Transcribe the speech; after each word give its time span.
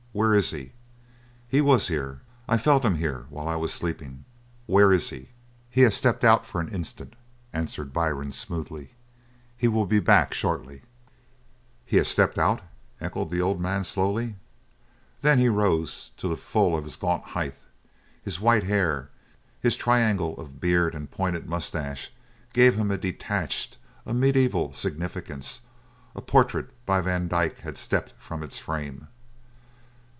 Where 0.13 0.33
is 0.33 0.49
he? 0.51 0.73
He 1.47 1.61
was 1.61 1.87
here. 1.87 2.19
I 2.45 2.57
felt 2.57 2.83
him 2.83 2.95
here 2.95 3.27
while 3.29 3.47
I 3.47 3.55
was 3.55 3.73
sleepin'. 3.73 4.25
where 4.65 4.91
is 4.91 5.09
he?" 5.09 5.29
"He 5.69 5.83
has 5.83 5.95
stepped 5.95 6.25
out 6.25 6.45
for 6.45 6.59
an 6.59 6.67
instant," 6.67 7.15
answered 7.53 7.93
Byrne 7.93 8.33
smoothly. 8.33 8.91
"He 9.55 9.69
will 9.69 9.85
be 9.85 10.01
back 10.01 10.33
shortly." 10.33 10.81
"He 11.85 11.95
has 11.95 12.09
stepped 12.09 12.37
out?" 12.37 12.61
echoed 12.99 13.29
the 13.29 13.41
old 13.41 13.61
man 13.61 13.85
slowly. 13.85 14.35
Then 15.21 15.39
he 15.39 15.47
rose 15.47 16.11
to 16.17 16.27
the 16.27 16.35
full 16.35 16.75
of 16.75 16.83
his 16.83 16.97
gaunt 16.97 17.23
height. 17.27 17.55
His 18.21 18.37
white 18.37 18.63
hair, 18.63 19.11
his 19.61 19.77
triangle 19.77 20.35
of 20.37 20.59
beard 20.59 20.93
and 20.93 21.09
pointed 21.09 21.47
moustache 21.47 22.11
gave 22.51 22.75
him 22.75 22.91
a 22.91 22.97
detached, 22.97 23.77
a 24.05 24.13
mediaeval 24.13 24.73
significance; 24.73 25.61
a 26.13 26.21
portrait 26.21 26.69
by 26.85 26.99
Van 26.99 27.29
Dyck 27.29 27.59
had 27.61 27.77
stepped 27.77 28.13
from 28.17 28.43
its 28.43 28.59
frame. 28.59 29.07